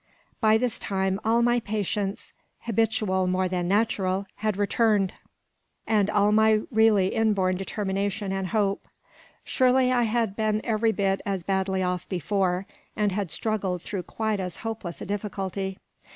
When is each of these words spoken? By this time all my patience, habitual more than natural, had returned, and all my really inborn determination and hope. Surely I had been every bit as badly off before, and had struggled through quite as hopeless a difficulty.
By 0.39 0.57
this 0.57 0.79
time 0.79 1.19
all 1.23 1.43
my 1.43 1.59
patience, 1.59 2.33
habitual 2.61 3.27
more 3.27 3.47
than 3.47 3.67
natural, 3.67 4.25
had 4.37 4.57
returned, 4.57 5.13
and 5.85 6.09
all 6.09 6.31
my 6.31 6.61
really 6.71 7.09
inborn 7.09 7.55
determination 7.55 8.31
and 8.31 8.47
hope. 8.47 8.87
Surely 9.43 9.91
I 9.91 10.01
had 10.01 10.35
been 10.35 10.59
every 10.63 10.91
bit 10.91 11.21
as 11.23 11.43
badly 11.43 11.83
off 11.83 12.09
before, 12.09 12.65
and 12.97 13.11
had 13.11 13.29
struggled 13.29 13.83
through 13.83 14.01
quite 14.01 14.39
as 14.39 14.55
hopeless 14.65 15.01
a 15.01 15.05
difficulty. 15.05 15.77